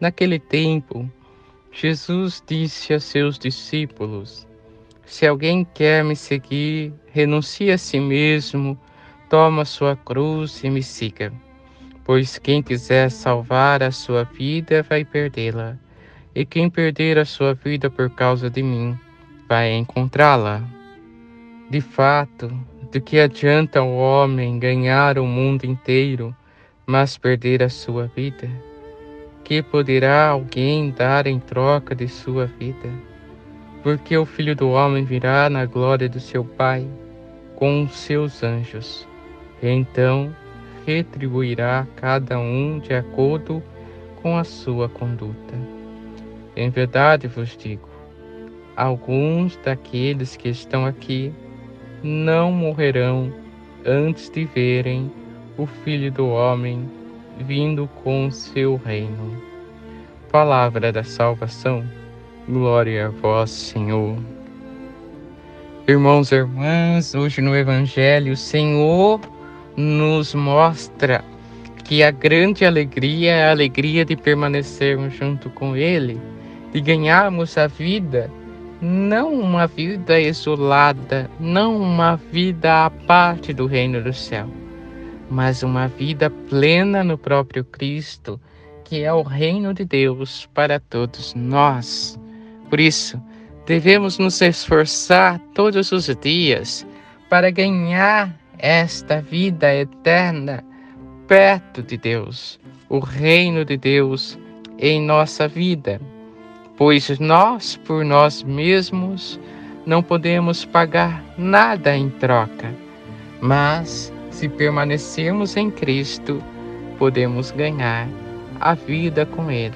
Naquele 0.00 0.38
tempo, 0.38 1.10
Jesus 1.72 2.42
disse 2.46 2.94
a 2.94 3.00
seus 3.00 3.36
discípulos: 3.36 4.46
Se 5.04 5.26
alguém 5.26 5.66
quer 5.74 6.04
me 6.04 6.14
seguir, 6.14 6.92
renuncie 7.12 7.72
a 7.72 7.78
si 7.78 7.98
mesmo, 7.98 8.78
toma 9.28 9.64
sua 9.64 9.96
cruz 9.96 10.62
e 10.62 10.70
me 10.70 10.84
siga. 10.84 11.32
Pois 12.04 12.38
quem 12.38 12.62
quiser 12.62 13.10
salvar 13.10 13.82
a 13.82 13.90
sua 13.90 14.22
vida 14.22 14.84
vai 14.84 15.04
perdê-la, 15.04 15.76
e 16.32 16.46
quem 16.46 16.70
perder 16.70 17.18
a 17.18 17.24
sua 17.24 17.52
vida 17.54 17.90
por 17.90 18.08
causa 18.08 18.48
de 18.48 18.62
mim 18.62 18.96
vai 19.48 19.72
encontrá-la. 19.72 20.62
De 21.68 21.80
fato, 21.80 22.48
do 22.92 23.00
que 23.00 23.18
adianta 23.18 23.82
o 23.82 23.96
homem 23.96 24.60
ganhar 24.60 25.18
o 25.18 25.26
mundo 25.26 25.64
inteiro, 25.64 26.34
mas 26.86 27.18
perder 27.18 27.64
a 27.64 27.68
sua 27.68 28.06
vida? 28.06 28.48
Que 29.48 29.62
poderá 29.62 30.28
alguém 30.28 30.90
dar 30.90 31.26
em 31.26 31.40
troca 31.40 31.94
de 31.94 32.06
sua 32.06 32.44
vida? 32.44 32.90
Porque 33.82 34.14
o 34.14 34.26
Filho 34.26 34.54
do 34.54 34.68
Homem 34.68 35.06
virá 35.06 35.48
na 35.48 35.64
glória 35.64 36.06
do 36.06 36.20
seu 36.20 36.44
Pai 36.44 36.86
com 37.56 37.84
os 37.84 37.96
seus 37.96 38.42
anjos, 38.42 39.08
e 39.62 39.68
então 39.68 40.36
retribuirá 40.86 41.86
cada 41.96 42.38
um 42.38 42.78
de 42.78 42.92
acordo 42.92 43.62
com 44.16 44.36
a 44.36 44.44
sua 44.44 44.86
conduta. 44.86 45.54
Em 46.54 46.68
verdade 46.68 47.26
vos 47.26 47.56
digo, 47.56 47.88
alguns 48.76 49.56
daqueles 49.64 50.36
que 50.36 50.50
estão 50.50 50.84
aqui 50.84 51.32
não 52.02 52.52
morrerão 52.52 53.32
antes 53.86 54.28
de 54.28 54.44
verem 54.44 55.10
o 55.56 55.64
Filho 55.64 56.12
do 56.12 56.28
Homem 56.28 56.86
vindo 57.38 57.88
com 58.02 58.30
seu 58.30 58.76
reino. 58.76 59.40
Palavra 60.30 60.92
da 60.92 61.04
salvação, 61.04 61.84
glória 62.48 63.06
a 63.06 63.08
vós, 63.10 63.50
Senhor. 63.50 64.16
Irmãos 65.86 66.32
e 66.32 66.36
irmãs, 66.36 67.14
hoje 67.14 67.40
no 67.40 67.56
Evangelho, 67.56 68.32
o 68.32 68.36
Senhor 68.36 69.20
nos 69.76 70.34
mostra 70.34 71.24
que 71.84 72.02
a 72.02 72.10
grande 72.10 72.66
alegria 72.66 73.32
é 73.32 73.48
a 73.48 73.50
alegria 73.52 74.04
de 74.04 74.14
permanecermos 74.14 75.14
junto 75.14 75.48
com 75.48 75.74
Ele, 75.74 76.20
de 76.72 76.80
ganharmos 76.80 77.56
a 77.56 77.66
vida, 77.66 78.30
não 78.82 79.32
uma 79.32 79.66
vida 79.66 80.20
isolada, 80.20 81.30
não 81.40 81.76
uma 81.76 82.16
vida 82.16 82.84
à 82.84 82.90
parte 82.90 83.54
do 83.54 83.66
reino 83.66 84.02
do 84.02 84.12
céu 84.12 84.48
mas 85.30 85.62
uma 85.62 85.88
vida 85.88 86.30
plena 86.30 87.04
no 87.04 87.18
próprio 87.18 87.64
Cristo, 87.64 88.40
que 88.84 89.02
é 89.02 89.12
o 89.12 89.22
reino 89.22 89.74
de 89.74 89.84
Deus 89.84 90.48
para 90.54 90.80
todos 90.80 91.34
nós. 91.34 92.18
Por 92.70 92.80
isso, 92.80 93.20
devemos 93.66 94.18
nos 94.18 94.40
esforçar 94.40 95.38
todos 95.54 95.92
os 95.92 96.06
dias 96.16 96.86
para 97.28 97.50
ganhar 97.50 98.34
esta 98.58 99.20
vida 99.20 99.74
eterna 99.74 100.64
perto 101.26 101.82
de 101.82 101.98
Deus, 101.98 102.58
o 102.88 102.98
reino 102.98 103.64
de 103.64 103.76
Deus 103.76 104.38
em 104.78 105.02
nossa 105.02 105.46
vida, 105.46 106.00
pois 106.76 107.18
nós, 107.18 107.76
por 107.76 108.04
nós 108.04 108.42
mesmos, 108.42 109.38
não 109.84 110.02
podemos 110.02 110.64
pagar 110.64 111.22
nada 111.36 111.96
em 111.96 112.08
troca, 112.08 112.74
mas 113.40 114.12
se 114.30 114.48
permanecermos 114.48 115.56
em 115.56 115.70
Cristo, 115.70 116.42
podemos 116.98 117.50
ganhar 117.50 118.08
a 118.60 118.74
vida 118.74 119.24
com 119.26 119.50
Ele 119.50 119.74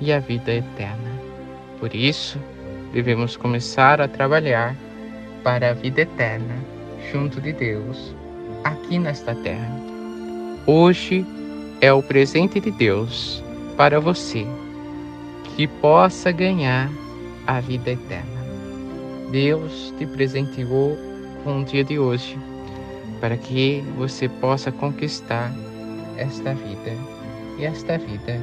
e 0.00 0.12
a 0.12 0.18
vida 0.18 0.54
eterna. 0.54 1.10
Por 1.78 1.94
isso, 1.94 2.38
devemos 2.92 3.36
começar 3.36 4.00
a 4.00 4.08
trabalhar 4.08 4.76
para 5.42 5.70
a 5.70 5.74
vida 5.74 6.02
eterna 6.02 6.54
junto 7.12 7.40
de 7.40 7.52
Deus 7.52 8.14
aqui 8.64 8.98
nesta 8.98 9.34
terra. 9.34 9.70
Hoje 10.66 11.24
é 11.80 11.92
o 11.92 12.02
presente 12.02 12.58
de 12.58 12.70
Deus 12.70 13.42
para 13.76 14.00
você 14.00 14.46
que 15.44 15.66
possa 15.66 16.32
ganhar 16.32 16.90
a 17.46 17.60
vida 17.60 17.92
eterna. 17.92 18.36
Deus 19.30 19.94
te 19.98 20.06
presenteou 20.06 20.96
com 21.44 21.60
o 21.60 21.64
dia 21.64 21.84
de 21.84 21.98
hoje 21.98 22.38
para 23.20 23.36
que 23.36 23.84
você 23.96 24.28
possa 24.28 24.70
conquistar 24.70 25.52
esta 26.16 26.54
vida 26.54 26.92
e 27.58 27.64
esta 27.64 27.98
vida 27.98 28.40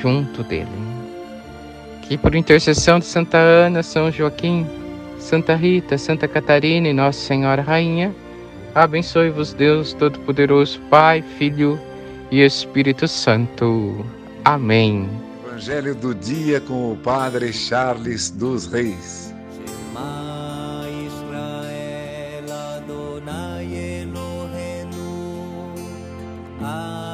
junto 0.00 0.42
dele. 0.44 0.68
Que 2.02 2.16
por 2.16 2.34
intercessão 2.34 2.98
de 2.98 3.04
Santa 3.04 3.38
Ana, 3.38 3.82
São 3.82 4.10
Joaquim, 4.10 4.66
Santa 5.18 5.54
Rita, 5.54 5.98
Santa 5.98 6.28
Catarina 6.28 6.88
e 6.88 6.92
Nossa 6.92 7.18
Senhora 7.18 7.62
Rainha, 7.62 8.14
abençoe-vos 8.74 9.52
Deus 9.52 9.92
Todo-Poderoso, 9.92 10.80
Pai, 10.88 11.22
Filho 11.36 11.80
e 12.30 12.42
Espírito 12.42 13.08
Santo. 13.08 14.06
Amém. 14.44 15.08
Evangelho 15.44 15.94
do 15.94 16.14
dia 16.14 16.60
com 16.60 16.92
o 16.92 16.96
Padre 16.96 17.52
Charles 17.52 18.30
dos 18.30 18.66
Reis. 18.66 19.34
I 26.58 27.05